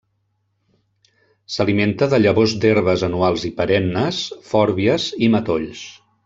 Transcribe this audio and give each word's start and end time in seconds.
S'alimenta 1.55 2.07
de 2.13 2.19
llavors 2.23 2.55
d'herbes 2.63 3.03
anuals 3.09 3.45
i 3.51 3.53
perennes, 3.61 4.23
fòrbies 4.53 5.07
i 5.29 5.35
matolls. 5.37 5.85